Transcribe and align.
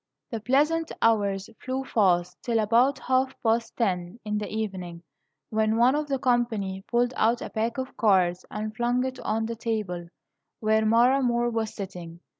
The 0.31 0.39
pleasant 0.39 0.91
hours 0.99 1.47
flew 1.63 1.83
fast 1.85 2.41
till 2.41 2.57
about 2.57 2.97
half 2.97 3.35
past 3.43 3.77
ten 3.77 4.19
in 4.25 4.39
the 4.39 4.49
evening, 4.49 5.03
when 5.51 5.77
one 5.77 5.93
of 5.93 6.07
the 6.07 6.17
company 6.17 6.83
pulled 6.87 7.13
out 7.15 7.39
a 7.39 7.51
pack 7.51 7.77
of 7.77 7.95
cards 7.97 8.43
and 8.49 8.75
flung 8.75 9.05
it 9.05 9.19
on 9.19 9.45
the 9.45 9.55
table 9.55 10.07
where 10.59 10.87
Mara 10.87 11.21
Moor 11.21 11.51
was 11.51 11.75
sitting. 11.75 12.19